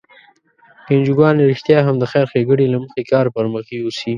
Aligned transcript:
که 0.85 0.91
انجوګانې 0.95 1.47
رښتیا 1.51 1.79
هم 1.83 1.95
د 1.99 2.03
خیر 2.11 2.25
ښیګڼې 2.31 2.67
له 2.73 2.77
مخې 2.83 3.01
کار 3.11 3.25
پر 3.35 3.45
مخ 3.53 3.65
یوسي. 3.71 4.09